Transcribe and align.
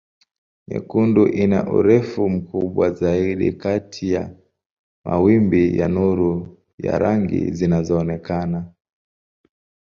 Nyekundu 0.67 1.23
ina 1.43 1.59
urefu 1.77 2.29
mkubwa 2.29 2.91
zaidi 2.91 3.53
kati 3.53 4.11
ya 4.13 4.35
mawimbi 5.05 5.77
ya 5.79 5.87
nuru 5.87 6.57
ya 6.83 6.99
rangi 6.99 7.51
zinazoonekana. 7.51 8.73